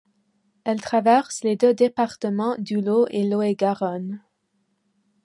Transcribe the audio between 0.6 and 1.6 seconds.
Elle traverse les